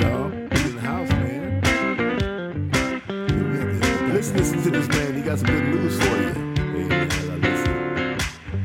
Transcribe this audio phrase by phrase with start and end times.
[0.00, 0.30] y'all.
[0.50, 1.60] He's in the house, man.
[4.12, 5.14] Listen, listen to this man.
[5.14, 6.32] He got some good news for you.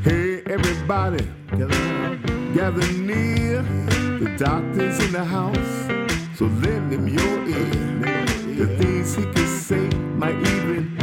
[0.02, 0.42] Hey.
[0.44, 1.28] Hey, everybody,
[2.54, 3.62] gather near.
[4.20, 7.70] The doctor's in the house, so lend him your ear.
[8.56, 10.95] The things he can say might even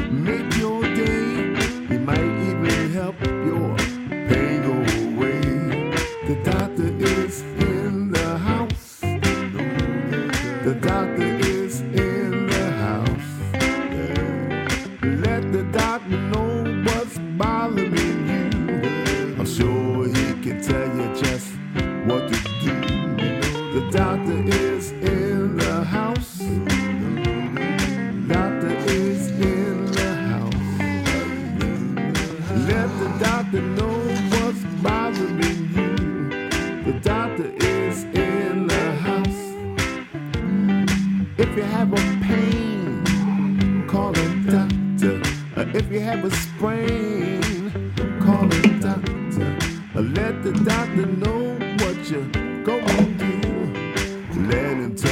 [54.51, 55.12] through.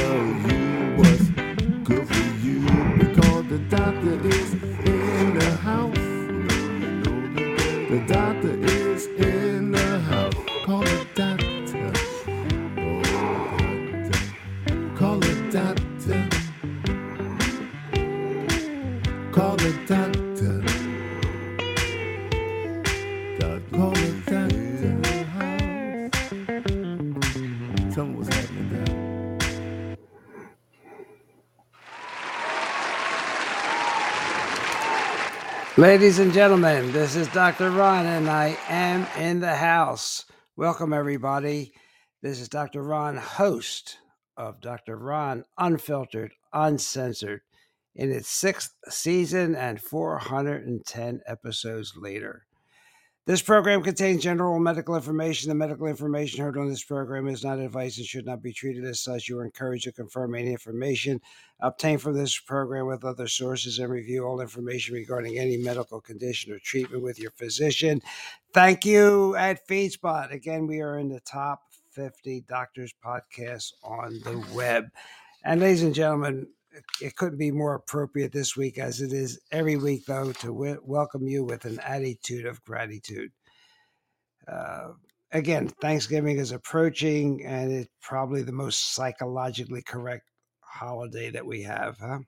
[35.81, 37.71] Ladies and gentlemen, this is Dr.
[37.71, 40.25] Ron, and I am in the house.
[40.55, 41.73] Welcome, everybody.
[42.21, 42.83] This is Dr.
[42.83, 43.97] Ron, host
[44.37, 44.95] of Dr.
[44.95, 47.41] Ron Unfiltered, Uncensored,
[47.95, 52.43] in its sixth season and 410 episodes later.
[53.27, 55.49] This program contains general medical information.
[55.49, 58.83] The medical information heard on this program is not advice and should not be treated
[58.83, 59.29] as such.
[59.29, 61.21] You are encouraged to confirm any information
[61.59, 66.51] obtained from this program with other sources and review all information regarding any medical condition
[66.51, 68.01] or treatment with your physician.
[68.55, 70.31] Thank you at FeedSpot.
[70.31, 71.61] Again, we are in the top
[71.91, 74.85] 50 doctors podcasts on the web.
[75.45, 76.47] And ladies and gentlemen,
[77.01, 80.81] it couldn't be more appropriate this week as it is every week, though, to w-
[80.83, 83.31] welcome you with an attitude of gratitude.
[84.47, 84.89] Uh,
[85.31, 90.25] again, Thanksgiving is approaching, and it's probably the most psychologically correct
[90.61, 92.19] holiday that we have, huh?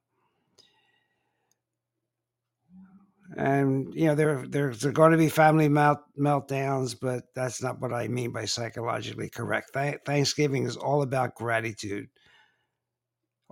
[3.35, 7.91] And you know there there's going to be family melt, meltdowns, but that's not what
[7.91, 9.71] I mean by psychologically correct.
[9.73, 12.09] Th- Thanksgiving is all about gratitude.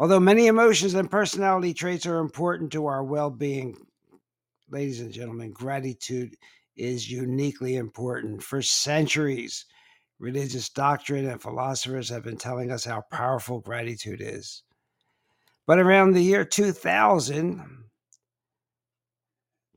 [0.01, 3.78] Although many emotions and personality traits are important to our well-being,
[4.67, 6.35] ladies and gentlemen, gratitude
[6.75, 8.41] is uniquely important.
[8.41, 9.66] For centuries,
[10.17, 14.63] religious doctrine and philosophers have been telling us how powerful gratitude is.
[15.67, 17.84] But around the year 2000,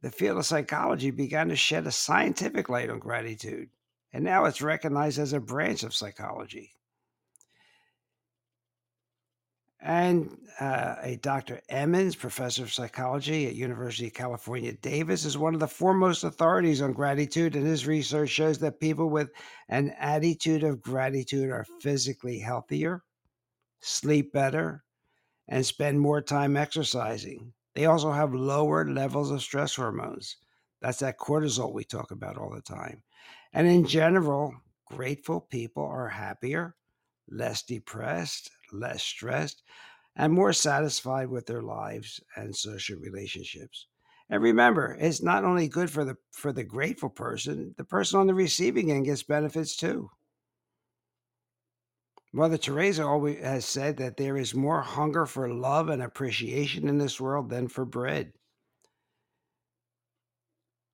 [0.00, 3.68] the field of psychology began to shed a scientific light on gratitude,
[4.14, 6.70] and now it's recognized as a branch of psychology.
[9.84, 11.60] And uh, a Dr.
[11.68, 16.80] Emmons, professor of psychology at University of California, Davis, is one of the foremost authorities
[16.80, 19.28] on gratitude, and his research shows that people with
[19.68, 23.04] an attitude of gratitude are physically healthier,
[23.80, 24.84] sleep better,
[25.48, 27.52] and spend more time exercising.
[27.74, 30.38] They also have lower levels of stress hormones.
[30.80, 33.02] That's that cortisol we talk about all the time.
[33.52, 34.54] And in general,
[34.86, 36.74] grateful people are happier,
[37.28, 39.62] less depressed, less stressed,
[40.16, 43.86] and more satisfied with their lives and social relationships.
[44.30, 48.26] And remember, it's not only good for the for the grateful person, the person on
[48.26, 50.10] the receiving end gets benefits too.
[52.32, 56.99] Mother Teresa always has said that there is more hunger for love and appreciation in
[56.99, 58.32] this world than for bread.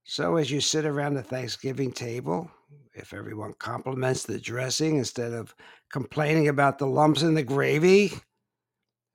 [0.05, 2.51] So, as you sit around the Thanksgiving table,
[2.95, 5.55] if everyone compliments the dressing instead of
[5.93, 8.13] complaining about the lumps in the gravy,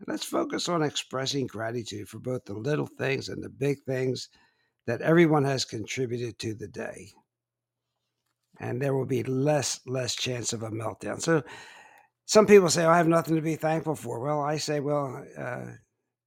[0.08, 4.30] let's focus on expressing gratitude for both the little things and the big things
[4.88, 7.12] that everyone has contributed to the day.
[8.60, 11.22] And there will be less less chance of a meltdown.
[11.22, 11.44] So,
[12.26, 15.26] some people say, oh, "I have nothing to be thankful for." Well, I say, "Well,
[15.38, 15.72] uh,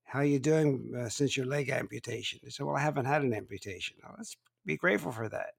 [0.04, 3.34] how you doing uh, since your leg amputation?" They say, "Well, I haven't had an
[3.34, 4.36] amputation." Well, let's
[4.66, 5.54] be grateful for that.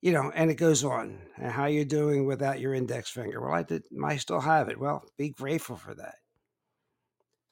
[0.00, 1.18] You know, and it goes on.
[1.36, 3.40] And how you doing without your index finger?
[3.40, 3.84] Well, I did.
[4.04, 4.78] I still have it.
[4.78, 6.16] Well, be grateful for that.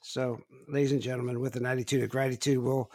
[0.02, 2.90] So, ladies and gentlemen, with an attitude of gratitude, we'll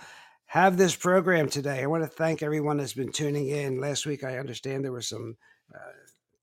[0.45, 1.81] have this program today.
[1.81, 3.81] I want to thank everyone that's been tuning in.
[3.81, 5.35] Last week, I understand there were some
[5.73, 5.91] uh,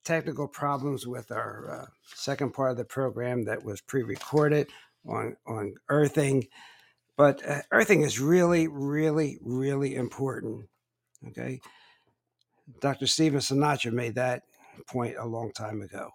[0.05, 4.69] technical problems with our uh, second part of the program that was pre-recorded
[5.07, 6.47] on on earthing,
[7.17, 10.67] but uh, earthing is really, really, really important.
[11.29, 11.61] Okay,
[12.81, 13.07] Dr.
[13.07, 14.43] Stephen Sinatra made that
[14.87, 16.11] point a long time ago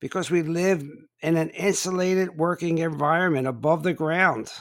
[0.00, 0.82] because we live
[1.20, 4.52] in an insulated working environment above the ground.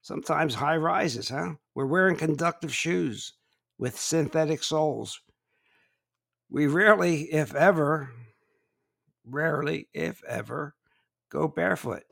[0.00, 1.54] Sometimes high rises, huh?
[1.74, 3.34] We're wearing conductive shoes
[3.78, 5.20] with synthetic soles.
[6.50, 8.10] We rarely, if ever,
[9.24, 10.74] rarely, if ever,
[11.30, 12.04] go barefoot,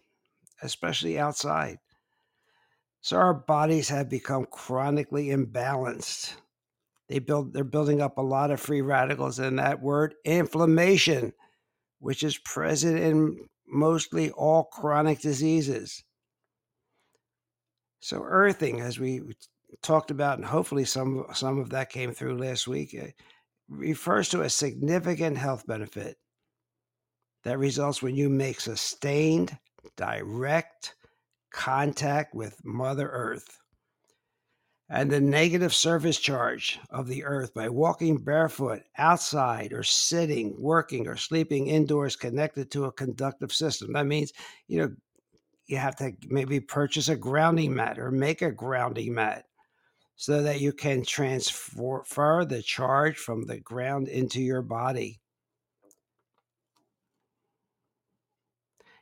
[0.63, 1.79] especially outside.
[3.01, 6.35] So our bodies have become chronically imbalanced.
[7.09, 11.33] They build they're building up a lot of free radicals and that word inflammation
[11.99, 16.05] which is present in mostly all chronic diseases.
[18.01, 19.23] So, earthing, as we
[19.83, 23.11] talked about, and hopefully some, some of that came through last week, eh,
[23.69, 26.17] refers to a significant health benefit
[27.43, 29.59] that results when you make sustained,
[29.97, 30.95] direct
[31.53, 33.59] contact with Mother Earth
[34.89, 41.09] and the negative surface charge of the earth by walking barefoot outside or sitting, working,
[41.09, 43.93] or sleeping indoors connected to a conductive system.
[43.93, 44.33] That means,
[44.69, 44.95] you know,
[45.67, 49.47] you have to maybe purchase a grounding mat or make a grounding mat
[50.15, 55.21] so that you can transfer the charge from the ground into your body.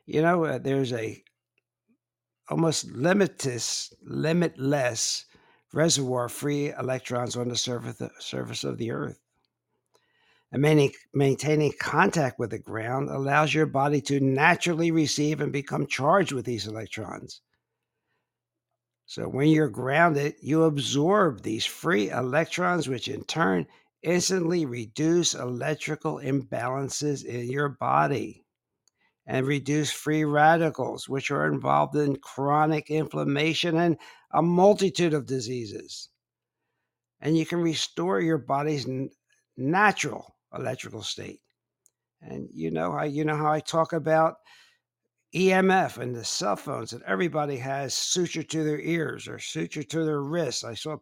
[0.06, 1.22] You know, uh, there's a
[2.48, 5.26] almost limitless, limitless
[5.74, 9.18] reservoir free electrons on the surface, surface of the earth.
[10.52, 16.30] And maintaining contact with the ground allows your body to naturally receive and become charged
[16.30, 17.40] with these electrons.
[19.04, 23.66] So when you're grounded, you absorb these free electrons, which in turn
[24.02, 28.44] instantly reduce electrical imbalances in your body
[29.26, 33.96] and reduce free radicals, which are involved in chronic inflammation and
[34.32, 36.10] a multitude of diseases.
[37.20, 38.86] And you can restore your body's
[39.56, 41.40] natural electrical state.
[42.20, 44.36] And you know how you know how I talk about
[45.34, 50.04] EMF and the cell phones that everybody has suture to their ears or suture to
[50.04, 50.64] their wrists.
[50.64, 50.96] I saw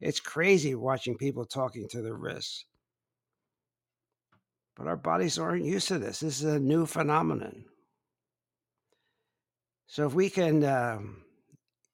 [0.00, 2.64] it's crazy watching people talking to their wrists.
[4.78, 6.20] But our bodies aren't used to this.
[6.20, 7.64] This is a new phenomenon.
[9.88, 11.24] So if we can, um,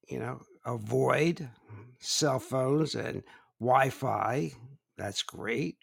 [0.06, 1.48] you know, avoid
[2.00, 3.22] cell phones and
[3.60, 4.52] Wi Fi.
[4.96, 5.76] That's great.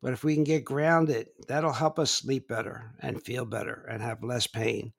[0.00, 4.02] But if we can get grounded, that'll help us sleep better and feel better and
[4.02, 4.92] have less pain.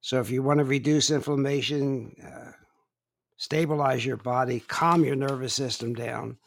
[0.00, 2.52] So if you want to reduce inflammation, uh,
[3.36, 6.38] stabilize your body, calm your nervous system down,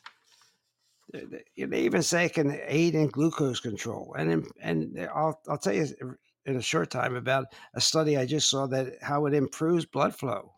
[1.13, 4.15] they even say it can aid in glucose control.
[4.17, 8.25] And and I'll I'll tell you er, in a short time about a study I
[8.25, 10.53] just saw that how it improves blood flow.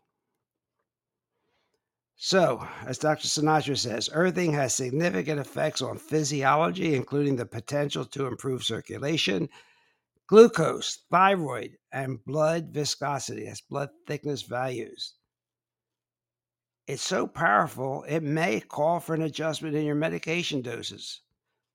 [2.21, 3.29] So, as Dr.
[3.29, 9.47] Sinatra says, earthing has significant effects on physiology, including the potential to improve circulation,
[10.27, 15.13] glucose, thyroid, and blood viscosity, that's blood thickness values.
[16.89, 21.21] It's so powerful, it may call for an adjustment in your medication doses.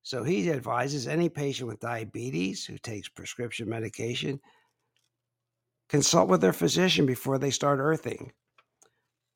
[0.02, 4.40] So, he advises any patient with diabetes who takes prescription medication
[5.88, 8.32] consult with their physician before they start earthing.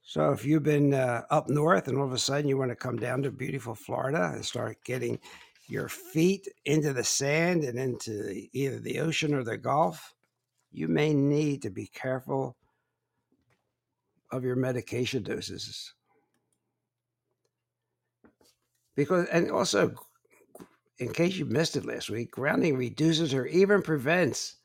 [0.02, 2.76] So if you've been uh, up north and all of a sudden you want to
[2.76, 5.20] come down to beautiful Florida and start getting
[5.68, 10.12] your feet into the sand and into either the ocean or the Gulf,
[10.72, 12.56] you may need to be careful
[14.30, 15.92] of your medication doses.
[18.96, 19.94] Because, and also,
[20.98, 24.56] in case you missed it last week, grounding reduces or even prevents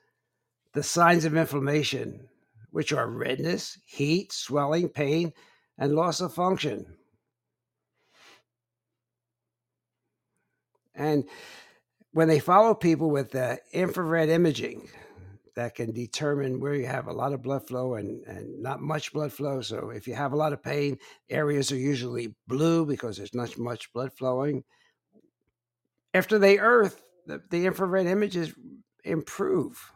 [0.73, 2.27] the signs of inflammation
[2.71, 5.31] which are redness, heat, swelling, pain,
[5.77, 6.85] and loss of function.
[10.95, 11.25] And
[12.11, 14.89] when they follow people with uh, infrared imaging,
[15.55, 19.13] that can determine where you have a lot of blood flow and, and not much
[19.13, 19.61] blood flow.
[19.61, 20.97] So if you have a lot of pain,
[21.29, 24.63] areas are usually blue because there's not much blood flowing.
[26.13, 28.53] After they earth, the, the infrared images
[29.03, 29.91] improve.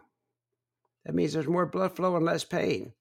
[1.06, 2.94] That means there's more blood flow and less pain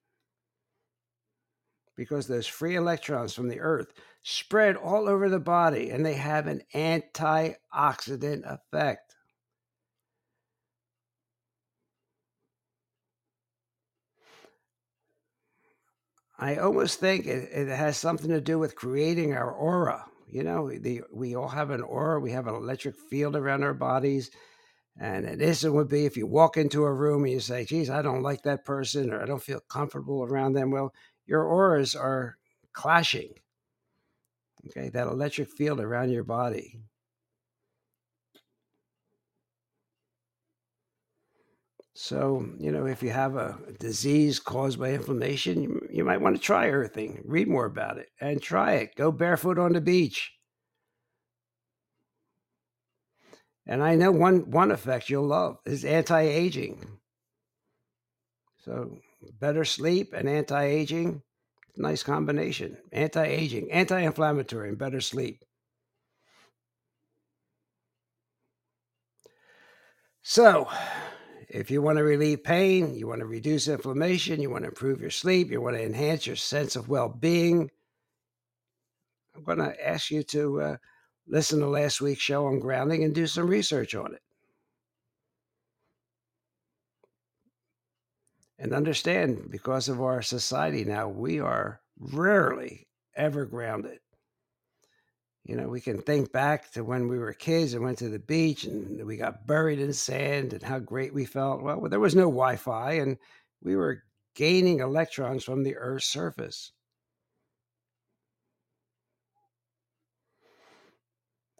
[1.96, 6.46] because those free electrons from the earth spread all over the body and they have
[6.46, 9.05] an antioxidant effect.
[16.38, 20.04] I almost think it, it has something to do with creating our aura.
[20.28, 23.74] You know, the, we all have an aura, we have an electric field around our
[23.74, 24.30] bodies.
[24.98, 27.90] And an instant would be if you walk into a room and you say, geez,
[27.90, 30.70] I don't like that person or I don't feel comfortable around them.
[30.70, 30.92] Well,
[31.26, 32.38] your auras are
[32.72, 33.34] clashing.
[34.68, 36.80] Okay, that electric field around your body.
[41.98, 46.36] So, you know, if you have a disease caused by inflammation, you, you might want
[46.36, 48.94] to try earthing, read more about it, and try it.
[48.96, 50.30] Go barefoot on the beach.
[53.64, 56.86] And I know one one effect you'll love is anti-aging.
[58.58, 58.98] So
[59.40, 61.22] better sleep and anti-aging,
[61.78, 62.76] nice combination.
[62.92, 65.42] Anti-aging, anti-inflammatory, and better sleep.
[70.22, 70.68] So
[71.56, 75.00] if you want to relieve pain, you want to reduce inflammation, you want to improve
[75.00, 77.70] your sleep, you want to enhance your sense of well being,
[79.34, 80.76] I'm going to ask you to uh,
[81.26, 84.22] listen to last week's show on grounding and do some research on it.
[88.58, 93.98] And understand because of our society now, we are rarely ever grounded.
[95.46, 98.18] You know, we can think back to when we were kids and went to the
[98.18, 101.62] beach and we got buried in sand and how great we felt.
[101.62, 103.16] Well, there was no Wi Fi and
[103.62, 104.02] we were
[104.34, 106.72] gaining electrons from the Earth's surface.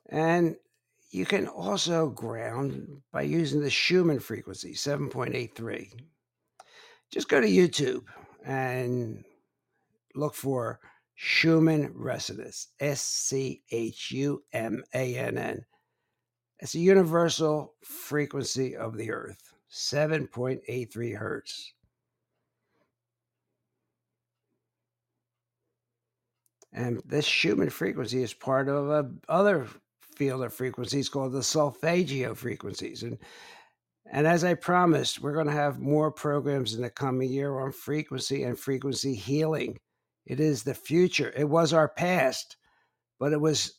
[0.09, 0.57] And
[1.11, 5.93] you can also ground by using the Schumann frequency, 7.83.
[7.13, 8.03] Just go to YouTube
[8.45, 9.25] and
[10.17, 10.81] look for
[11.17, 15.65] Schumann resonance, S C H U M A N N.
[16.61, 21.73] It's a universal frequency of the earth, 7.83 hertz.
[26.73, 29.67] And this Schumann frequency is part of a other
[30.17, 33.03] field of frequencies called the solfeggio frequencies.
[33.03, 33.19] And
[34.13, 37.73] and as I promised, we're going to have more programs in the coming year on
[37.73, 39.79] frequency and frequency healing.
[40.27, 41.33] It is the future.
[41.37, 42.57] It was our past,
[43.19, 43.79] but it was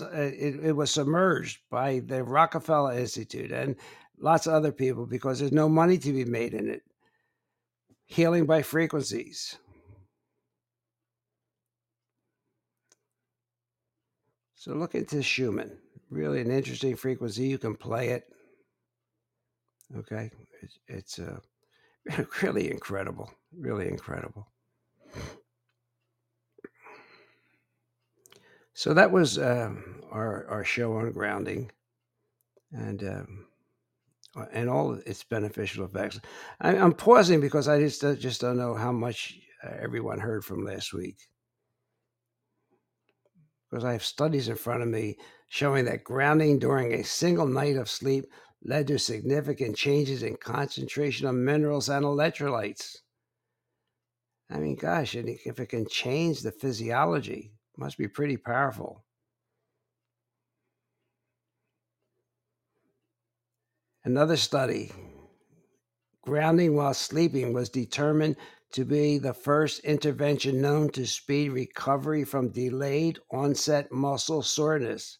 [0.00, 3.76] uh, it, it was submerged by the Rockefeller Institute and
[4.18, 6.82] lots of other people because there's no money to be made in it.
[8.06, 9.58] Healing by frequencies.
[14.54, 15.76] So look into Schumann.
[16.08, 17.48] Really an interesting frequency.
[17.48, 18.24] You can play it.
[19.98, 20.30] Okay,
[20.62, 21.38] it's, it's uh,
[22.42, 23.30] really incredible.
[23.56, 24.48] Really incredible.
[28.74, 31.70] So that was um, our our show on grounding,
[32.72, 33.46] and um,
[34.52, 36.20] and all its beneficial effects.
[36.60, 40.44] I, am pausing because I just uh, just don't know how much uh, everyone heard
[40.44, 41.16] from last week.
[43.70, 45.16] Because I have studies in front of me
[45.48, 48.26] showing that grounding during a single night of sleep
[48.64, 52.96] led to significant changes in concentration of minerals and electrolytes.
[54.50, 59.04] I mean, gosh, if it can change the physiology, must be pretty powerful.
[64.04, 64.92] Another study
[66.22, 68.36] grounding while sleeping was determined
[68.72, 75.18] to be the first intervention known to speed recovery from delayed onset muscle soreness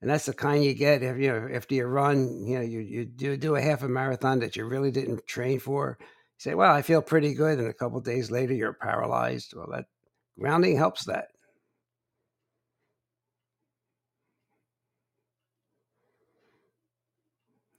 [0.00, 2.80] and that's the kind you get if you know after you run you know you,
[2.80, 6.06] you do do a half a marathon that you really didn't train for you
[6.38, 9.86] say well i feel pretty good and a couple days later you're paralyzed well that
[10.38, 11.28] grounding helps that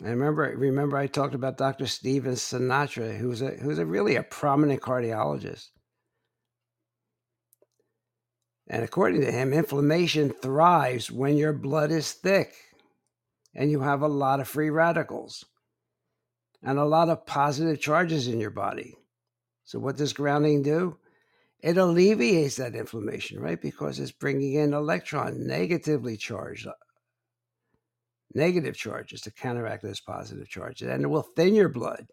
[0.03, 1.85] I remember remember I talked about Dr.
[1.85, 5.69] Stephen Sinatra, who's a who's a really a prominent cardiologist.
[8.67, 12.53] And according to him, inflammation thrives when your blood is thick
[13.53, 15.45] and you have a lot of free radicals
[16.63, 18.95] and a lot of positive charges in your body.
[19.63, 20.97] So, what does grounding do?
[21.59, 23.61] It alleviates that inflammation, right?
[23.61, 26.67] Because it's bringing in electron negatively charged,
[28.33, 30.87] negative charges to counteract those positive charges.
[30.87, 32.07] And it will thin your blood.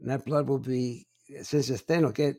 [0.00, 1.06] And that blood will be,
[1.42, 2.36] since it's thin, it'll get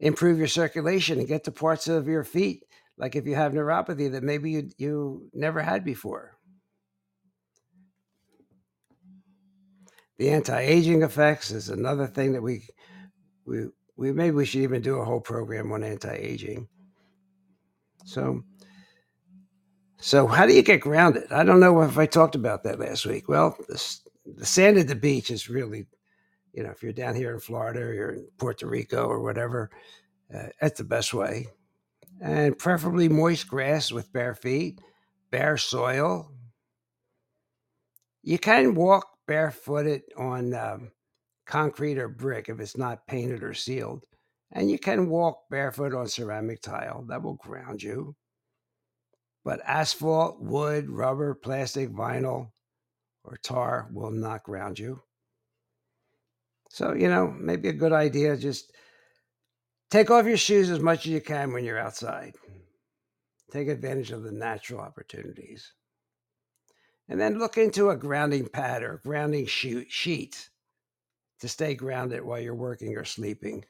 [0.00, 2.64] improve your circulation and get to parts of your feet
[2.96, 6.36] like if you have neuropathy that maybe you you never had before.
[10.18, 12.68] The anti-aging effects is another thing that we
[13.44, 16.68] we we maybe we should even do a whole program on anti-aging.
[18.04, 18.42] So
[19.98, 21.32] so how do you get grounded?
[21.32, 23.28] I don't know if i talked about that last week.
[23.28, 25.86] Well this the sand at the beach is really,
[26.54, 29.70] you know, if you're down here in Florida or you're in Puerto Rico or whatever,
[30.32, 31.48] uh, that's the best way.
[32.20, 34.80] And preferably moist grass with bare feet,
[35.30, 36.30] bare soil.
[38.22, 40.92] You can walk barefooted on um,
[41.44, 44.04] concrete or brick if it's not painted or sealed.
[44.52, 47.04] And you can walk barefoot on ceramic tile.
[47.08, 48.14] That will ground you.
[49.44, 52.52] But asphalt, wood, rubber, plastic, vinyl,
[53.24, 55.02] or tar will not ground you.
[56.74, 58.72] So, you know, maybe a good idea just
[59.90, 62.34] take off your shoes as much as you can when you're outside.
[63.52, 65.72] Take advantage of the natural opportunities.
[67.08, 70.48] And then look into a grounding pad or grounding sheet
[71.38, 73.64] to stay grounded while you're working or sleeping.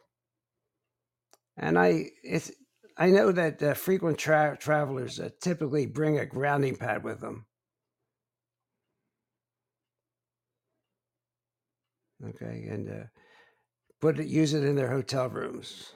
[1.59, 2.53] And I, it's,
[2.97, 7.45] I know that uh, frequent tra- travelers uh, typically bring a grounding pad with them.
[12.31, 13.05] Okay, and uh,
[14.01, 15.93] put it, use it in their hotel rooms.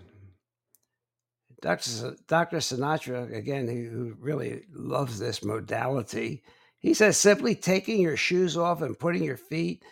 [1.60, 2.16] Dr.
[2.28, 2.58] Dr.
[2.58, 6.42] Sinatra, again, who, who really loves this modality,
[6.78, 9.82] he says simply taking your shoes off and putting your feet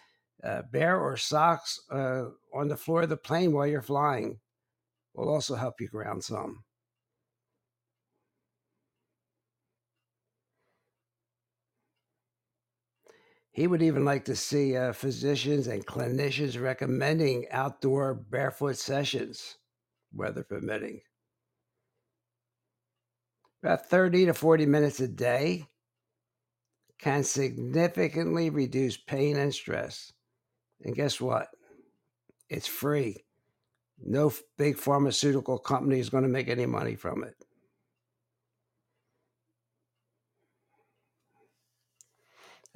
[0.45, 4.39] uh, bare or socks uh, on the floor of the plane while you're flying
[5.15, 6.63] will also help you ground some.
[13.57, 19.57] He would even like to see uh, physicians and clinicians recommending outdoor barefoot sessions,
[20.13, 21.01] weather permitting.
[23.63, 25.69] About 30 to 40 minutes a day
[26.99, 30.13] can significantly reduce pain and stress.
[30.85, 31.49] And guess what?
[32.51, 33.25] It's free.
[34.05, 37.46] No big pharmaceutical company is going to make any money from it.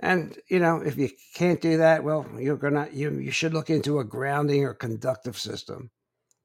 [0.00, 3.68] And you know, if you can't do that, well, you're gonna you you should look
[3.68, 5.90] into a grounding or conductive system,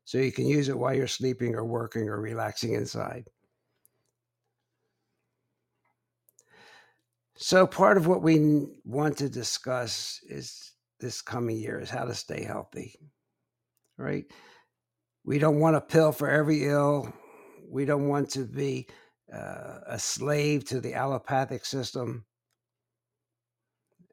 [0.04, 3.30] so you can use it while you're sleeping or working or relaxing inside.
[7.38, 12.14] So part of what we want to discuss is this coming year is how to
[12.14, 12.96] stay healthy.
[13.98, 14.26] Right?
[15.26, 17.12] We don't want a pill for every ill.
[17.70, 18.88] We don't want to be
[19.34, 22.26] uh, a slave to the allopathic system.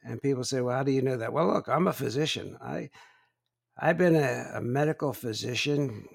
[0.05, 2.57] And people say, "Well, how do you know that?" Well, look, I'm a physician.
[2.61, 2.91] I
[3.79, 6.09] I've been a, a medical physician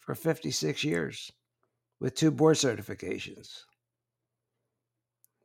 [0.00, 1.32] for 56 years
[2.00, 3.62] with two board certifications.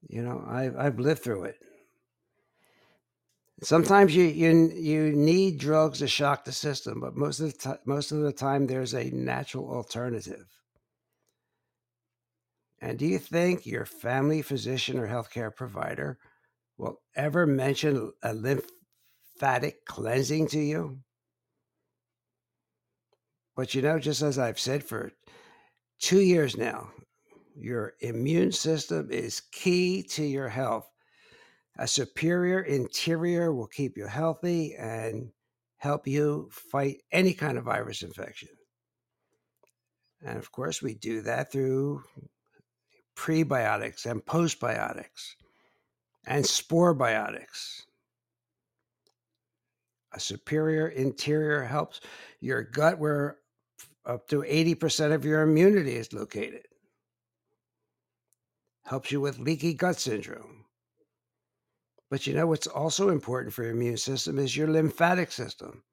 [0.07, 1.57] You know, I've I've lived through it.
[3.61, 7.77] Sometimes you you you need drugs to shock the system, but most of the time,
[7.85, 10.47] most of the time there's a natural alternative.
[12.81, 16.17] And do you think your family physician or healthcare provider
[16.79, 20.99] will ever mention a lymphatic cleansing to you?
[23.55, 25.11] But you know, just as I've said for
[25.99, 26.89] two years now,
[27.55, 30.89] your immune system is key to your health.
[31.77, 35.29] A superior interior will keep you healthy and
[35.77, 38.49] help you fight any kind of virus infection.
[40.25, 42.03] And of course, we do that through
[43.17, 45.35] prebiotics and postbiotics
[46.25, 47.83] and spore biotics.
[50.13, 52.01] A superior interior helps
[52.39, 53.37] your gut where
[54.05, 56.65] up to 80% of your immunity is located.
[58.85, 60.59] Helps you with leaky gut syndrome
[62.09, 65.83] but you know what's also important for your immune system is your lymphatic system.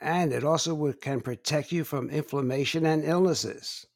[0.00, 3.86] And it also can protect you from inflammation and illnesses.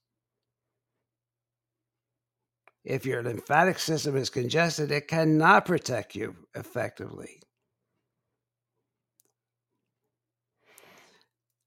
[2.86, 7.42] If your lymphatic system is congested, it cannot protect you effectively.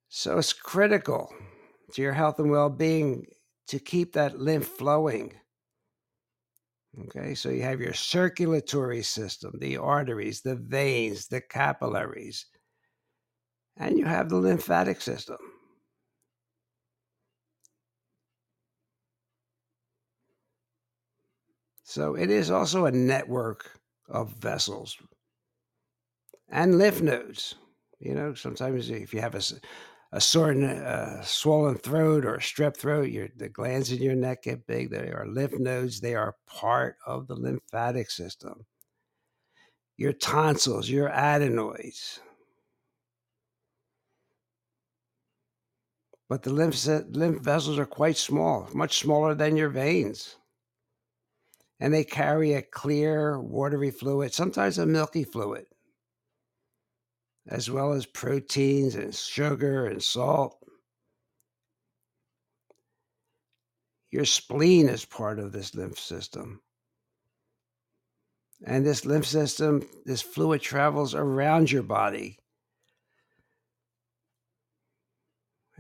[0.08, 1.34] So it's critical
[1.94, 3.26] to your health and well being
[3.68, 5.34] to keep that lymph flowing.
[6.98, 12.46] Okay, so you have your circulatory system, the arteries, the veins, the capillaries,
[13.76, 15.38] and you have the lymphatic system.
[21.90, 24.96] So it is also a network of vessels
[26.48, 27.56] and lymph nodes.
[28.00, 29.42] You know, sometimes if you have a,
[30.12, 34.44] a sore, uh, swollen throat or a strep throat, your the glands in your neck
[34.44, 34.92] get big.
[34.92, 36.00] They are lymph nodes.
[36.00, 38.68] They are part of the lymphatic system.
[39.98, 42.20] Your tonsils, your adenoids.
[46.30, 50.36] But the lymph, lymph vessels are quite small, much smaller than your veins.
[51.80, 55.66] And they carry a clear, watery fluid, sometimes a milky fluid,
[57.48, 60.58] as well as proteins and sugar and salt.
[64.12, 66.62] Your spleen is part of this lymph system.
[68.66, 72.40] And this lymph system, this fluid travels around your body.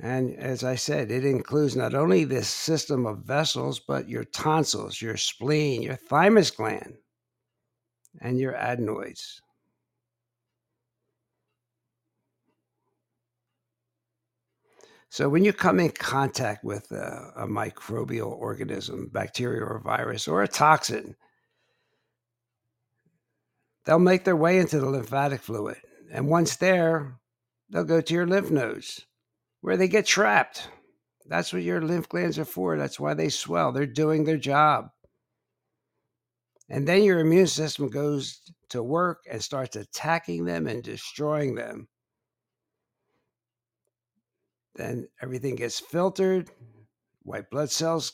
[0.01, 5.01] And as I said, it includes not only this system of vessels, but your tonsils,
[5.01, 6.95] your spleen, your thymus gland,
[8.21, 9.41] and your adenoids.
[15.09, 20.43] So, when you come in contact with a, a microbial organism, bacteria or virus, or
[20.43, 21.15] a toxin,
[23.85, 25.77] they'll make their way into the lymphatic fluid.
[26.11, 27.19] And once there,
[27.69, 29.05] they'll go to your lymph nodes
[29.61, 30.69] where they get trapped.
[31.25, 32.77] That's what your lymph glands are for.
[32.77, 33.71] That's why they swell.
[33.71, 34.89] They're doing their job.
[36.69, 41.87] And then your immune system goes to work and starts attacking them and destroying them.
[44.75, 46.51] Then everything gets filtered,
[47.23, 48.13] white blood cells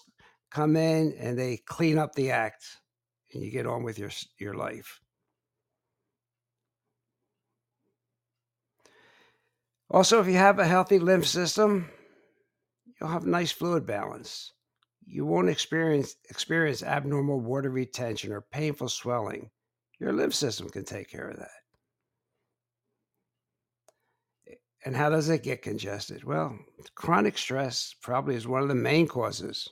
[0.52, 2.64] come in and they clean up the act
[3.34, 5.02] and you get on with your your life.
[9.90, 11.90] Also, if you have a healthy lymph system,
[13.00, 14.52] you'll have nice fluid balance.
[15.06, 19.52] You won't experience experience abnormal water retention or painful swelling.
[20.00, 21.50] Your lymph system can take care of that.
[24.84, 26.24] And how does it get congested?
[26.24, 26.58] Well,
[26.94, 29.68] chronic stress probably is one of the main causes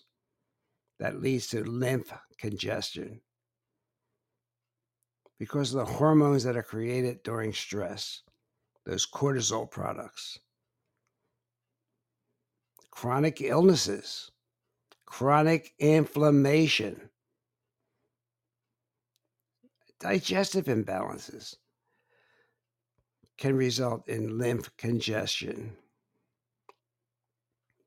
[0.99, 3.21] that leads to lymph congestion
[5.37, 8.21] because of the hormones that are created during stress,
[8.85, 10.39] those cortisol products.
[12.91, 14.31] Chronic illnesses,
[15.05, 17.09] chronic inflammation,
[19.99, 21.55] digestive imbalances
[23.37, 25.75] can result in lymph congestion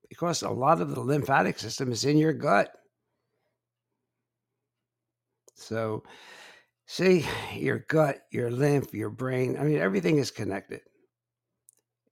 [0.09, 2.73] because a lot of the lymphatic system is in your gut.
[5.55, 6.03] So,
[6.87, 10.81] see, your gut, your lymph, your brain, I mean, everything is connected.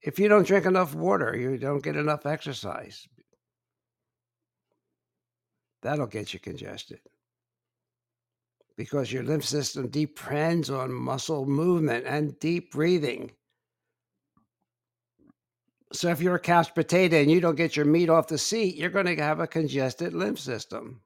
[0.01, 3.07] If you don't drink enough water, you don't get enough exercise,
[5.81, 6.99] that'll get you congested
[8.77, 13.31] because your lymph system depends on muscle movement and deep breathing.
[15.93, 18.75] So if you're a couch potato and you don't get your meat off the seat,
[18.75, 21.01] you're going to have a congested lymph system.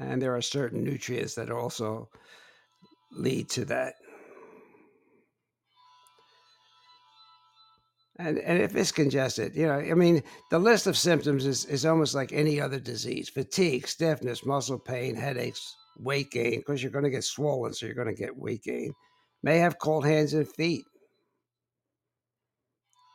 [0.00, 2.08] And there are certain nutrients that also
[3.12, 3.94] lead to that.
[8.20, 11.86] And, and if it's congested, you know, I mean, the list of symptoms is, is
[11.86, 17.04] almost like any other disease fatigue, stiffness, muscle pain, headaches, weight gain, because you're going
[17.04, 18.92] to get swollen, so you're going to get weight gain.
[19.44, 20.84] May have cold hands and feet.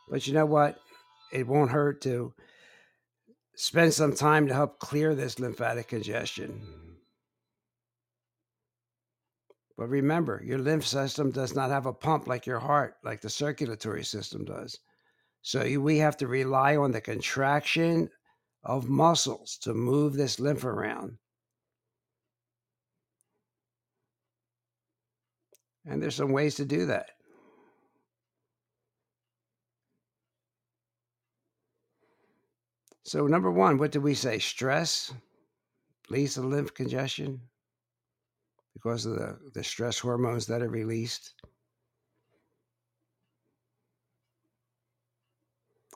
[0.10, 0.78] But you know what?
[1.34, 2.34] It won't hurt to
[3.56, 6.62] spend some time to help clear this lymphatic congestion.
[9.78, 13.30] But remember, your lymph system does not have a pump like your heart, like the
[13.30, 14.80] circulatory system does.
[15.42, 18.10] So we have to rely on the contraction
[18.64, 21.18] of muscles to move this lymph around.
[25.86, 27.10] And there's some ways to do that.
[33.06, 34.40] So, number one, what did we say?
[34.40, 35.14] Stress
[36.10, 37.42] leads to lymph congestion
[38.74, 41.34] because of the, the stress hormones that are released.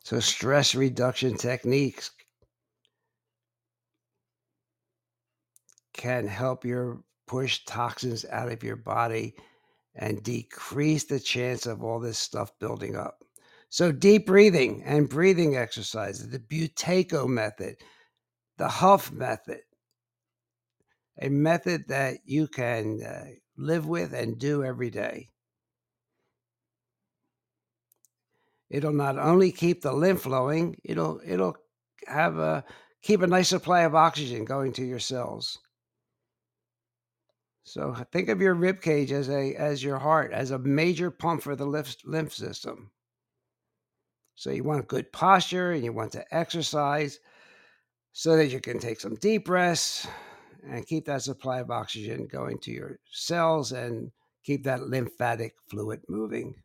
[0.03, 2.11] So, stress reduction techniques
[5.93, 9.35] can help your push toxins out of your body
[9.95, 13.23] and decrease the chance of all this stuff building up.
[13.69, 17.75] So, deep breathing and breathing exercises, the Buteyko method,
[18.57, 19.61] the Huff method,
[21.21, 23.25] a method that you can uh,
[23.57, 25.29] live with and do every day.
[28.69, 31.55] It'll not only keep the lymph flowing, it'll it'll
[32.07, 32.63] have a
[33.01, 35.57] keep a nice supply of oxygen going to your cells.
[37.63, 41.43] So think of your rib cage as a as your heart, as a major pump
[41.43, 42.91] for the lymph, lymph system.
[44.37, 47.19] So you want good posture and you want to exercise
[48.13, 50.07] so that you can take some deep breaths
[50.63, 54.11] and keep that supply of oxygen going to your cells and
[54.43, 56.55] keep that lymphatic fluid moving.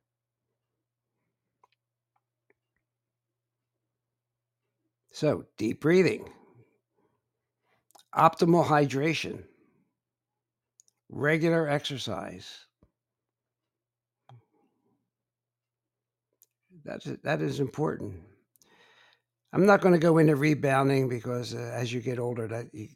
[5.11, 6.29] So, deep breathing.
[8.15, 9.45] optimal hydration,
[11.09, 12.67] regular exercise.
[16.85, 18.15] That's that is important.
[19.53, 22.89] I'm not going to go into rebounding because uh, as you get older, that you,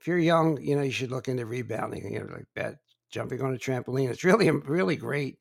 [0.00, 2.12] if you're young, you know you should look into rebounding.
[2.12, 2.76] You know, like that
[3.10, 4.10] jumping on a trampoline.
[4.10, 5.38] It's really really great.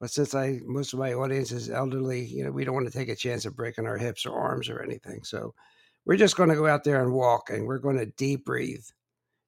[0.00, 2.92] But since I most of my audience is elderly, you know, we don't want to
[2.98, 5.24] take a chance of breaking our hips or arms or anything.
[5.24, 5.54] So
[6.04, 8.84] we're just going to go out there and walk, and we're going to deep breathe.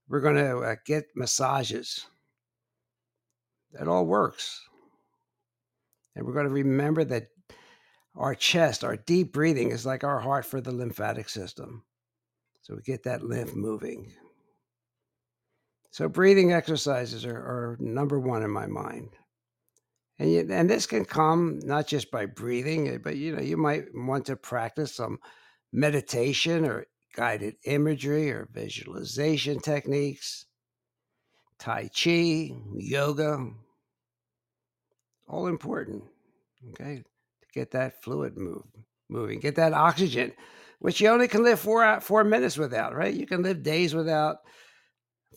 [0.09, 2.07] We're going to uh, get massages.
[3.72, 4.62] That all works.
[6.16, 7.29] And we're going to remember that
[8.16, 11.85] our chest, our deep breathing is like our heart for the lymphatic system.
[12.62, 14.12] So we get that lymph moving.
[15.90, 19.11] So breathing exercises are, are number one in my mind.
[20.18, 23.59] And, you, and this can come not just by breathing, eh, but you know, you
[23.59, 25.18] might want to practice some
[25.72, 30.46] meditation or guided imagery or visualization techniques,
[31.59, 33.50] Tai Chi, yoga,
[35.28, 36.04] all important.
[36.70, 38.62] Okay, to get that fluid move
[39.08, 40.32] moving, get that oxygen,
[40.80, 42.94] which you only can live four four minutes without.
[42.94, 43.14] Right?
[43.14, 44.38] You can live days without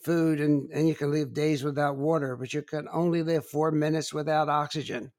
[0.04, 3.71] food and, and you can live days without water, but you can only live four
[3.71, 5.12] minutes without oxygen.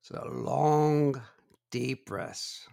[0.00, 1.20] So long,
[1.70, 2.66] deep breaths.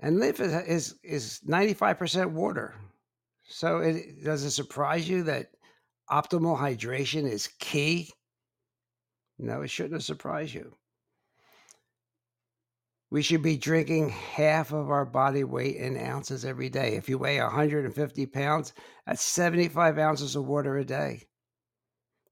[0.00, 2.74] And live is is ninety five percent water.
[3.48, 5.48] So it does it surprise you that
[6.10, 8.12] optimal hydration is key?
[9.38, 10.74] No, it shouldn't have surprised you.
[13.10, 16.96] We should be drinking half of our body weight in ounces every day.
[16.96, 18.74] If you weigh 150 pounds,
[19.06, 21.22] that's 75 ounces of water a day.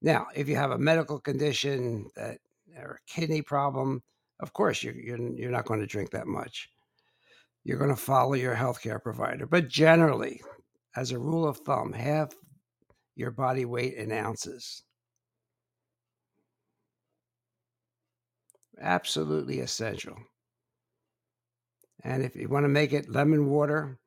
[0.02, 2.38] Now, if you have a medical condition that
[2.76, 4.02] or a kidney problem,
[4.40, 6.68] of course you're, you're, you're not going to drink that much.
[7.64, 9.46] You're going to follow your healthcare provider.
[9.46, 10.42] But generally,
[10.96, 12.32] as a rule of thumb, half
[13.14, 14.82] your body weight in ounces.
[18.80, 20.16] Absolutely essential.
[22.04, 23.98] And if you want to make it lemon water,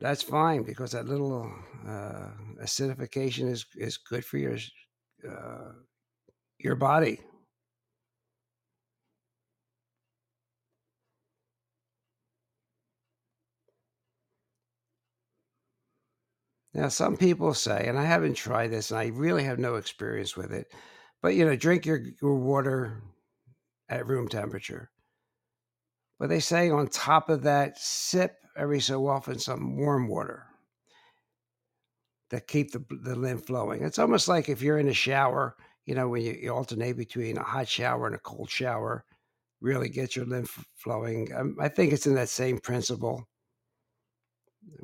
[0.00, 1.52] that's fine because that little
[1.86, 2.28] uh,
[2.62, 4.56] acidification is, is good for your
[5.28, 5.72] uh,
[6.58, 7.20] your body.
[16.74, 20.36] Now, some people say, and I haven't tried this, and I really have no experience
[20.36, 20.72] with it,
[21.22, 23.00] but you know, drink your, your water
[23.88, 24.90] at room temperature.
[26.18, 30.46] But they say on top of that, sip every so often some warm water
[32.30, 33.84] to keep the, the lymph flowing.
[33.84, 35.56] It's almost like if you're in a shower,
[35.86, 39.04] you know, when you, you alternate between a hot shower and a cold shower,
[39.60, 41.32] really get your lymph flowing.
[41.34, 43.28] Um, I think it's in that same principle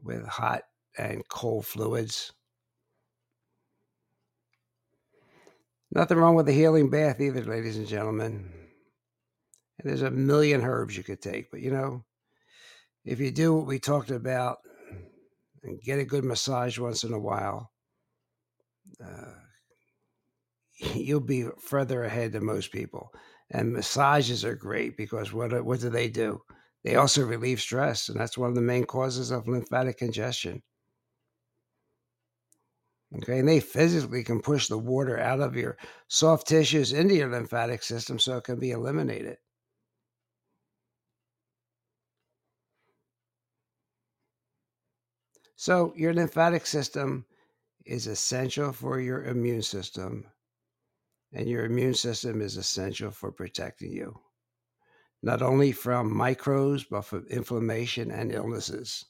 [0.03, 0.62] with hot
[1.00, 2.32] and cold fluids.
[5.92, 8.52] Nothing wrong with a healing bath either, ladies and gentlemen.
[9.78, 12.04] And there's a million herbs you could take, but you know,
[13.04, 14.58] if you do what we talked about
[15.62, 17.70] and get a good massage once in a while,
[19.02, 19.32] uh,
[20.94, 23.10] you'll be further ahead than most people.
[23.50, 26.40] And massages are great because what what do they do?
[26.84, 30.62] They also relieve stress, and that's one of the main causes of lymphatic congestion.
[33.16, 35.77] Okay, and they physically can push the water out of your
[36.09, 39.38] soft tissues into your lymphatic system so it can be eliminated.
[45.57, 47.27] So, your lymphatic system
[47.85, 50.27] is essential for your immune system,
[51.33, 54.20] and your immune system is essential for protecting you,
[55.23, 59.05] not only from microbes, but from inflammation and illnesses.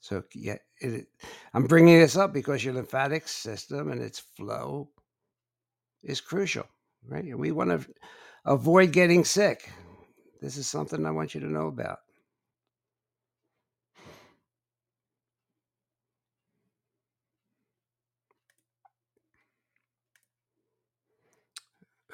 [0.00, 1.06] So, yeah, it,
[1.54, 4.90] I'm bringing this up because your lymphatic system and its flow
[6.02, 6.66] is crucial,
[7.06, 7.24] right?
[7.24, 7.88] And we want to
[8.44, 9.70] avoid getting sick.
[10.40, 11.98] This is something I want you to know about.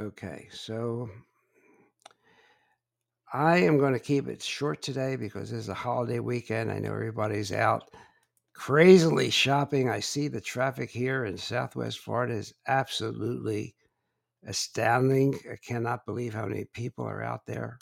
[0.01, 1.09] Okay, so
[3.35, 6.71] I am going to keep it short today because this is a holiday weekend.
[6.71, 7.91] I know everybody's out
[8.55, 9.91] crazily shopping.
[9.91, 13.75] I see the traffic here in Southwest Florida is absolutely
[14.47, 15.35] astounding.
[15.51, 17.77] I cannot believe how many people are out there.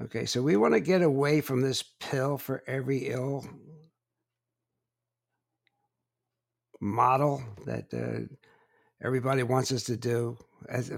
[0.00, 3.46] Okay, so we want to get away from this pill for every ill
[6.80, 8.34] model that uh,
[9.02, 10.36] everybody wants us to do,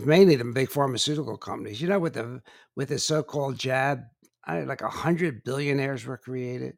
[0.04, 1.80] mainly the big pharmaceutical companies.
[1.80, 2.42] You know, with the
[2.76, 4.02] with the so-called jab,
[4.44, 6.76] I, like a hundred billionaires were created.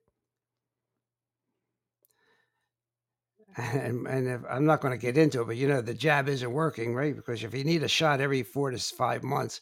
[3.57, 6.29] And, and if, I'm not going to get into it, but you know the jab
[6.29, 7.15] isn't working, right?
[7.15, 9.61] Because if you need a shot every four to five months,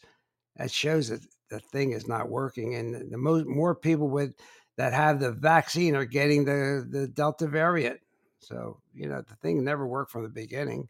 [0.57, 1.21] that shows that
[1.51, 2.75] the thing is not working.
[2.75, 4.35] And the most more people with
[4.79, 8.01] that have the vaccine are getting the the Delta variant.
[8.39, 10.89] So you know the thing never worked from the beginning.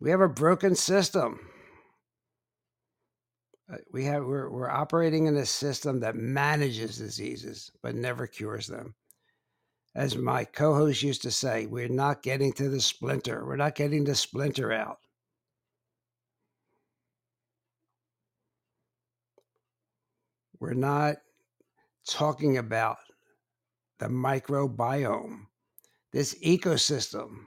[0.00, 1.40] We have a broken system.
[3.72, 8.66] Uh, we have we're, we're operating in a system that manages diseases but never cures
[8.66, 8.94] them.
[9.94, 13.46] As my co-host used to say we're not getting to the splinter.
[13.46, 14.98] We're not getting the splinter out.
[20.60, 21.16] We're not
[22.06, 22.98] talking about
[23.98, 25.46] the microbiome
[26.12, 27.44] this ecosystem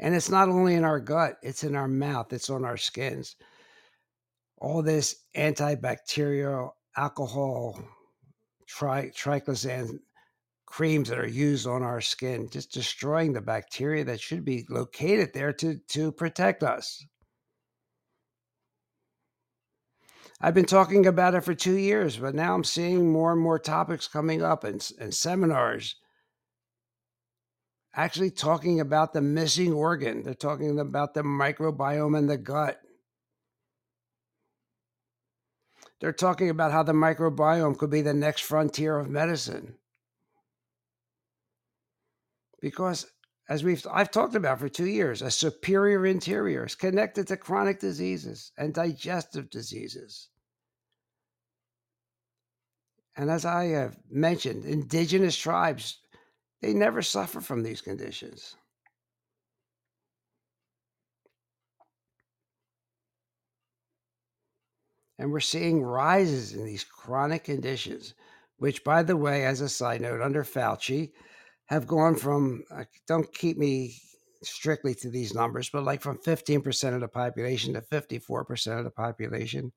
[0.00, 3.36] and it's not only in our gut it's in our mouth it's on our skins
[4.58, 7.80] all this antibacterial alcohol
[8.66, 9.98] tri- triclosan
[10.70, 15.32] creams that are used on our skin, just destroying the bacteria that should be located
[15.34, 17.04] there to, to protect us.
[20.40, 23.58] I've been talking about it for two years, but now I'm seeing more and more
[23.58, 25.96] topics coming up and, and seminars
[27.94, 30.22] actually talking about the missing organ.
[30.22, 32.80] They're talking about the microbiome in the gut.
[36.00, 39.74] They're talking about how the microbiome could be the next frontier of medicine.
[42.60, 43.06] Because
[43.48, 47.80] as we've I've talked about for 2 years, a superior interior is connected to chronic
[47.80, 50.28] diseases and digestive diseases.
[53.16, 55.98] And as I have mentioned, indigenous tribes
[56.60, 58.56] they never suffer from these conditions.
[65.18, 68.14] And we're seeing rises in these chronic conditions,
[68.56, 71.12] which, by the way, as a side note, under Fauci,
[71.66, 73.94] have gone from, uh, don't keep me
[74.42, 78.90] strictly to these numbers, but like from 15% of the population to 54% of the
[78.90, 79.72] population.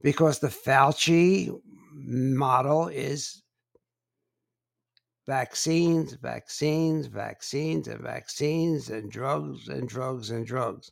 [0.00, 1.50] Because the Fauci
[1.92, 3.42] model is
[5.26, 10.90] vaccines, vaccines, vaccines, and vaccines, and drugs, and drugs, and drugs.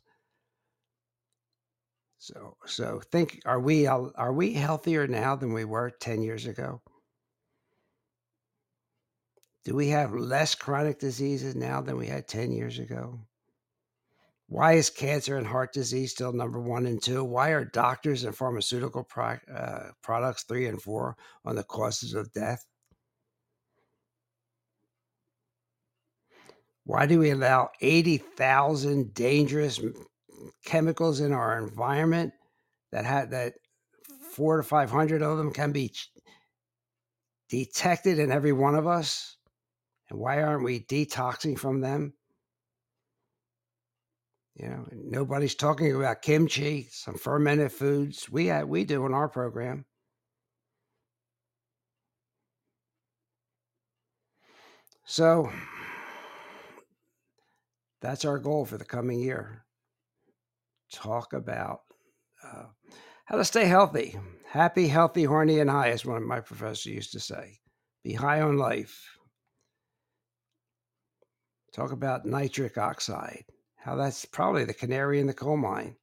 [2.17, 6.81] So so think are we are we healthier now than we were 10 years ago?
[9.63, 13.19] Do we have less chronic diseases now than we had 10 years ago?
[14.47, 17.23] Why is cancer and heart disease still number one and two?
[17.23, 22.31] Why are doctors and pharmaceutical pro- uh, products three and four on the causes of
[22.31, 22.63] death?
[26.85, 29.79] Why do we allow 80,000 dangerous
[30.65, 32.33] chemicals in our environment
[32.91, 33.53] that had that
[34.31, 35.91] four to 500 of them can be
[37.49, 39.35] detected in every one of us?
[40.09, 42.13] And why aren't we detoxing from them?
[44.55, 48.29] You know, nobody's talking about kimchi, some fermented foods.
[48.29, 49.85] We we do in our program.
[55.03, 55.51] So
[58.01, 59.65] that's our goal for the coming year
[60.91, 61.81] talk about
[62.43, 62.65] uh,
[63.25, 64.15] how to stay healthy.
[64.47, 67.59] Happy, healthy, horny, and high, as one of my professors used to say.
[68.03, 69.17] Be high on life.
[71.73, 73.43] Talk about nitric oxide,
[73.75, 75.97] how that's probably the canary in the coal mine.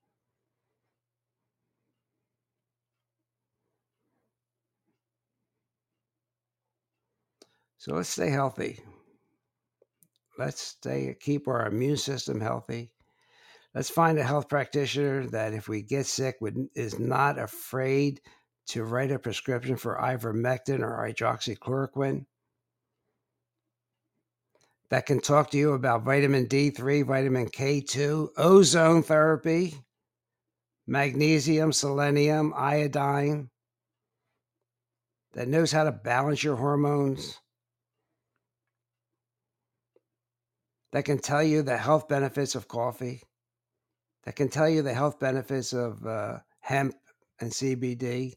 [7.78, 8.80] So let's stay healthy.
[10.44, 12.90] Let's stay keep our immune system healthy.
[13.76, 18.20] Let's find a health practitioner that if we get sick would, is not afraid
[18.66, 22.26] to write a prescription for ivermectin or hydroxychloroquine.
[24.90, 29.76] That can talk to you about vitamin D3, vitamin K2, ozone therapy,
[30.88, 33.48] magnesium, selenium, iodine,
[35.34, 37.38] that knows how to balance your hormones,
[40.92, 43.22] that can tell you the health benefits of coffee
[44.24, 46.94] that can tell you the health benefits of uh, hemp
[47.40, 48.34] and CBD,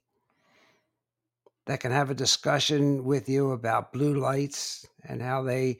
[1.67, 5.79] that can have a discussion with you about blue lights and how they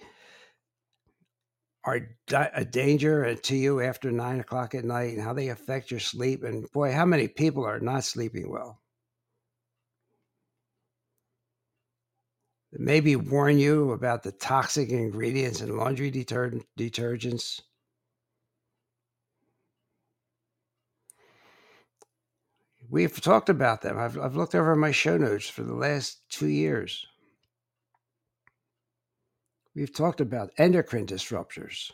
[1.84, 2.00] are
[2.56, 6.44] a danger to you after nine o'clock at night and how they affect your sleep.
[6.44, 8.80] And boy, how many people are not sleeping well?
[12.78, 17.62] Maybe warn you about the toxic ingredients in laundry deter- detergents.
[22.90, 23.98] We've talked about them.
[23.98, 27.06] I've, I've looked over my show notes for the last two years.
[29.76, 31.92] We've talked about endocrine disruptors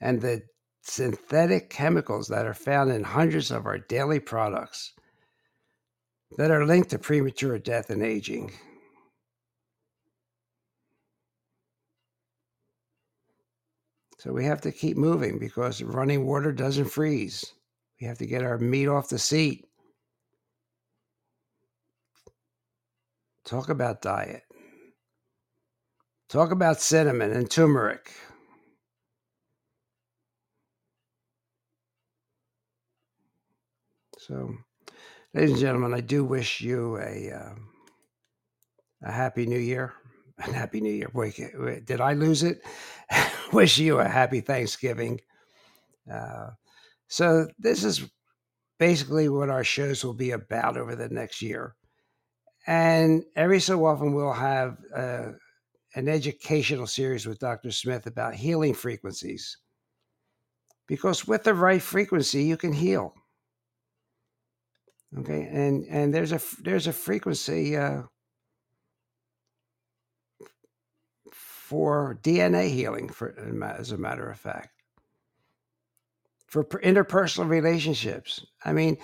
[0.00, 0.42] and the
[0.82, 4.92] synthetic chemicals that are found in hundreds of our daily products
[6.36, 8.52] that are linked to premature death and aging.
[14.18, 17.44] So we have to keep moving because running water doesn't freeze.
[18.00, 19.66] We have to get our meat off the seat.
[23.44, 24.42] Talk about diet.
[26.28, 28.12] Talk about cinnamon and turmeric.
[34.18, 34.56] So,
[35.36, 37.54] ladies and gentlemen, I do wish you a uh,
[39.02, 39.92] a happy new year.
[40.38, 41.10] A happy new year.
[41.14, 42.60] Wait, did I lose it?
[43.54, 45.18] wish you a happy Thanksgiving.
[46.12, 46.50] Uh,
[47.08, 48.02] so, this is
[48.78, 51.74] basically what our shows will be about over the next year.
[52.66, 55.28] And every so often, we'll have uh,
[55.94, 57.70] an educational series with Dr.
[57.70, 59.56] Smith about healing frequencies.
[60.86, 63.14] Because with the right frequency, you can heal.
[65.18, 68.02] Okay, and and there's a there's a frequency uh,
[71.32, 73.34] for DNA healing, for
[73.78, 74.70] as a matter of fact,
[76.48, 78.44] for interpersonal relationships.
[78.64, 78.98] I mean,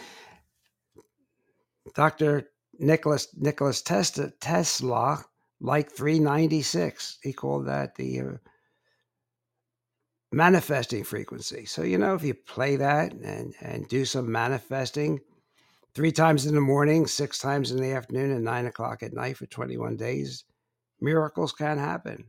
[1.95, 2.51] Dr.
[2.79, 5.25] Nicholas Nicholas Tesla, Tesla
[5.61, 7.19] like 396.
[7.23, 8.25] He called that the uh,
[10.33, 11.67] manifesting frequency.
[11.67, 15.21] So, you know, if you play that and, and do some manifesting
[15.95, 19.37] three times in the morning, six times in the afternoon, and nine o'clock at night
[19.37, 20.45] for 21 days,
[21.01, 22.25] miracles can happen.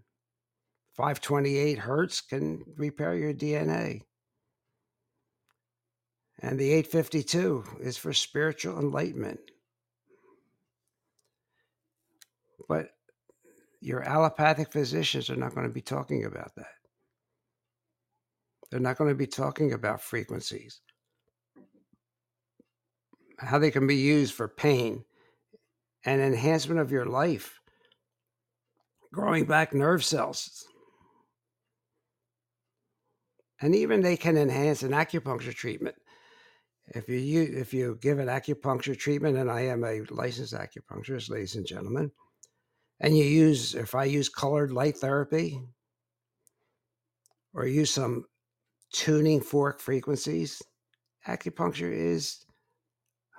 [0.96, 4.02] 528 hertz can repair your DNA.
[6.40, 9.40] And the 852 is for spiritual enlightenment.
[12.68, 12.90] But
[13.82, 16.68] your allopathic physicians are not going to be talking about that.
[18.70, 20.82] They're not going to be talking about frequencies,
[23.44, 25.04] how they can be used for pain
[26.06, 27.60] and enhancement of your life,
[29.14, 30.66] growing back nerve cells.
[33.62, 35.96] And even they can enhance an acupuncture treatment.
[36.88, 41.56] If you if you give an acupuncture treatment, and I am a licensed acupuncturist, ladies
[41.56, 42.12] and gentlemen,
[43.00, 45.62] and you use, if I use colored light therapy
[47.54, 48.26] or use some
[48.92, 50.62] tuning fork frequencies,
[51.26, 52.46] acupuncture is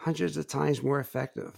[0.04, 1.54] hundreds of times more effective.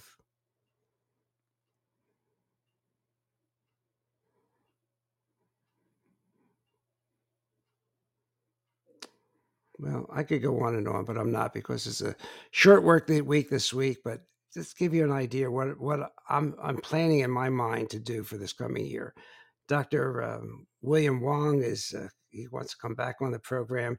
[9.78, 12.14] Well, I could go on and on, but I'm not because it's a
[12.52, 13.98] short work week this week.
[14.04, 14.20] But
[14.54, 18.22] just give you an idea what what I'm I'm planning in my mind to do
[18.22, 19.12] for this coming year.
[19.68, 20.22] Dr.
[20.22, 23.98] Um, William Wong is uh, he wants to come back on the program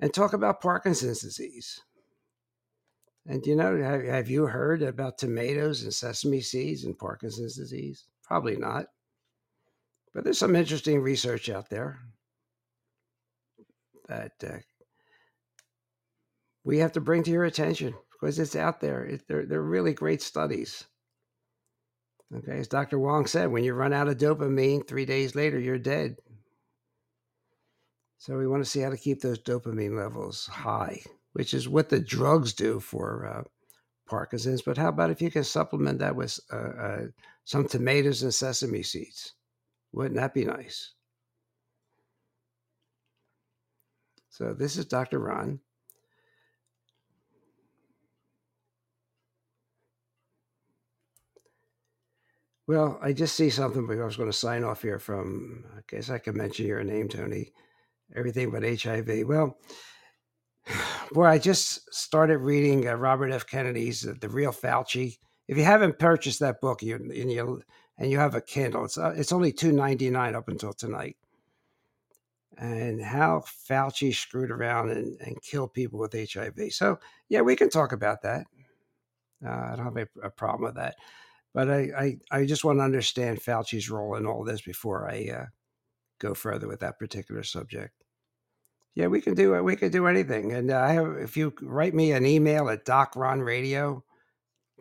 [0.00, 1.80] and talk about Parkinson's disease.
[3.26, 8.04] And you know, have, have you heard about tomatoes and sesame seeds and Parkinson's disease?
[8.22, 8.86] Probably not.
[10.14, 11.98] But there's some interesting research out there
[14.08, 14.58] that uh,
[16.64, 19.04] we have to bring to your attention because it's out there.
[19.04, 20.84] It, they're, they're really great studies.
[22.34, 22.98] Okay, as Dr.
[22.98, 26.16] Wong said, when you run out of dopamine, three days later, you're dead.
[28.18, 31.02] So we want to see how to keep those dopamine levels high,
[31.36, 33.42] which is what the drugs do for uh,
[34.08, 34.62] Parkinson's.
[34.62, 37.00] But how about if you can supplement that with uh, uh,
[37.44, 39.34] some tomatoes and sesame seeds?
[39.92, 40.94] Wouldn't that be nice?
[44.30, 45.18] So this is Dr.
[45.18, 45.60] Ron.
[52.66, 55.80] Well, I just see something, but I was going to sign off here from, I
[55.86, 57.52] guess I can mention your name, Tony.
[58.14, 59.26] Everything but HIV.
[59.26, 59.58] Well,
[61.12, 63.46] boy, I just started reading uh, Robert F.
[63.46, 65.18] Kennedy's uh, The Real Fauci.
[65.48, 67.62] If you haven't purchased that book you, and, you,
[67.98, 71.16] and you have a Kindle, it's, uh, it's only two ninety nine up until tonight.
[72.58, 76.72] And how Fauci screwed around and, and killed people with HIV.
[76.72, 76.98] So,
[77.28, 78.46] yeah, we can talk about that.
[79.44, 80.96] Uh, I don't have a, a problem with that.
[81.52, 85.28] But I, I, I just want to understand Fauci's role in all this before I
[85.34, 85.46] uh,
[86.18, 87.95] go further with that particular subject.
[88.96, 89.62] Yeah, we can do it.
[89.62, 90.52] We can do anything.
[90.52, 94.02] And uh, I have, if you write me an email at Doc Ron Radio,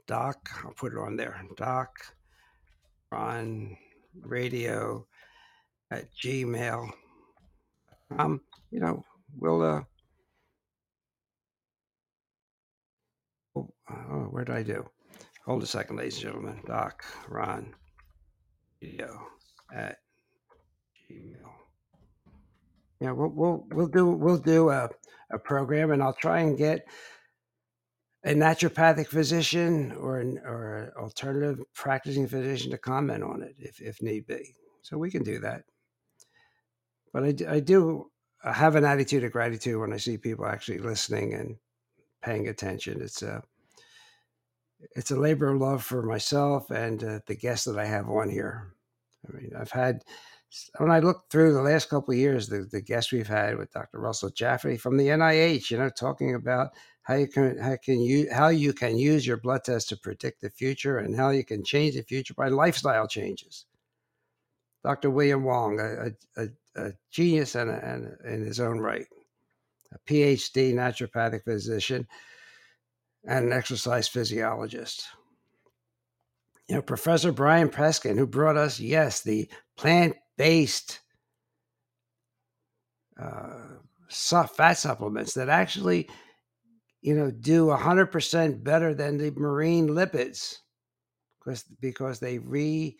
[0.07, 1.89] Doc, I'll put it on there, Doc
[3.11, 3.75] Ron
[4.21, 5.05] Radio
[5.91, 6.89] at gmail.
[8.17, 8.39] Um,
[8.71, 9.03] you know,
[9.37, 9.81] we'll uh
[13.57, 14.85] oh, oh, where did I do?
[15.45, 16.61] Hold a second, ladies and gentlemen.
[16.65, 17.75] Doc Ron
[18.81, 19.19] Radio
[19.73, 19.97] at
[21.11, 21.64] Gmail.
[22.99, 24.89] Yeah, we'll we'll we'll do we'll do a,
[25.31, 26.87] a program and I'll try and get
[28.23, 33.81] a naturopathic physician or an or an alternative practicing physician to comment on it if,
[33.81, 34.55] if need be.
[34.81, 35.63] So we can do that.
[37.13, 38.11] But I, I do
[38.43, 41.57] have an attitude of gratitude when I see people actually listening and
[42.23, 43.01] paying attention.
[43.01, 43.43] It's a
[44.95, 48.29] it's a labor of love for myself and uh, the guests that I have on
[48.29, 48.73] here.
[49.27, 50.03] I mean, I've had
[50.77, 53.71] when I look through the last couple of years, the, the guests we've had with
[53.71, 53.99] Dr.
[53.99, 56.69] Russell Jaffe from the NIH, you know, talking about
[57.03, 60.41] how you can how can you how you can use your blood test to predict
[60.41, 63.65] the future and how you can change the future by lifestyle changes.
[64.83, 65.09] Dr.
[65.09, 69.07] William Wong, a, a, a genius and, and in his own right,
[69.91, 72.07] a PhD naturopathic physician
[73.23, 75.05] and an exercise physiologist.
[76.67, 79.49] You know, Professor Brian Peskin, who brought us, yes, the
[80.37, 80.99] plant-based
[83.21, 86.07] uh, fat supplements that actually
[87.05, 90.55] you know, do 100% better than the marine lipids
[91.39, 92.97] because, because they re-establish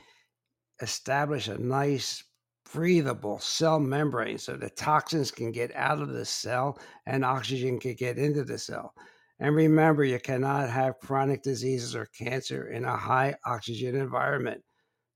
[1.48, 2.24] a nice
[2.72, 6.78] breathable cell membrane so the toxins can get out of the cell
[7.08, 8.94] and oxygen can get into the cell.
[9.40, 14.62] And remember, you cannot have chronic diseases or cancer in a high oxygen environment.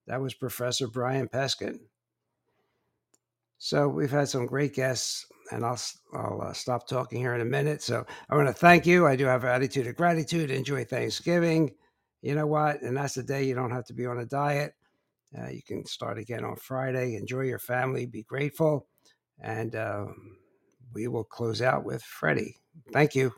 [0.07, 1.77] That was Professor Brian Peskin.
[3.59, 5.79] So we've had some great guests and I'll
[6.13, 7.81] I'll uh, stop talking here in a minute.
[7.81, 9.05] So I want to thank you.
[9.05, 10.51] I do have an attitude of gratitude.
[10.51, 11.75] Enjoy Thanksgiving.
[12.21, 12.81] You know what?
[12.81, 14.73] And that's the day you don't have to be on a diet.
[15.37, 17.15] Uh, you can start again on Friday.
[17.15, 18.05] Enjoy your family.
[18.07, 18.87] Be grateful,
[19.39, 20.37] and um,
[20.93, 22.55] we will close out with Freddie.
[22.91, 23.31] Thank you.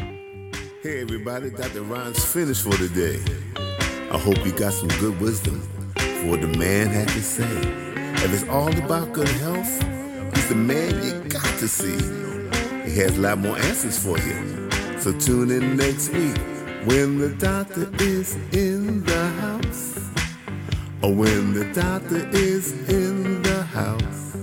[0.00, 1.82] Hey everybody, Dr.
[1.82, 3.20] Ron's finished for today.
[4.10, 5.60] I hope you got some good wisdom
[5.96, 7.87] for what the man had to say.
[8.24, 9.98] If it's all about good health
[10.34, 11.98] He's the man you got to see.
[12.88, 14.70] He has a lot more answers for you.
[15.00, 16.38] So tune in next week
[16.84, 19.98] when the doctor is in the house.
[21.02, 24.34] Or when the doctor is in the house.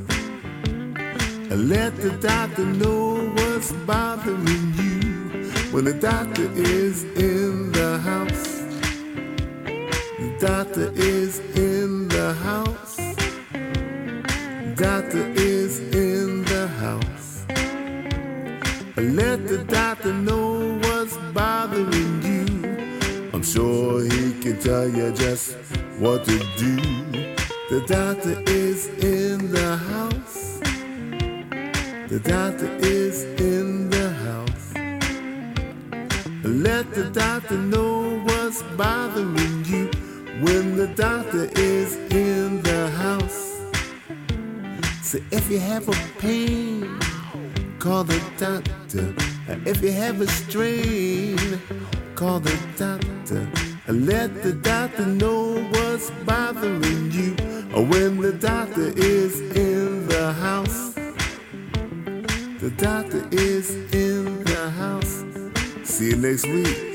[1.51, 5.49] And let the doctor know what's bothering you.
[5.71, 8.61] When the doctor is in the house.
[10.19, 12.84] The doctor is in the house.
[23.55, 25.55] Sure he can tell you just
[25.97, 26.75] what to do.
[27.69, 30.59] The doctor is in the house.
[32.09, 34.65] The doctor is in the house.
[36.43, 39.85] Let the doctor know what's bothering you
[40.43, 43.41] when the doctor is in the house.
[45.01, 46.99] So if you have a pain,
[47.79, 49.15] call the doctor.
[49.65, 51.37] If you have a strain,
[52.15, 53.14] call the doctor.
[53.32, 57.36] And let the doctor know what's bothering you.
[57.73, 60.93] When the doctor is in the house.
[62.59, 65.23] The doctor is in the house.
[65.84, 66.94] See you next week.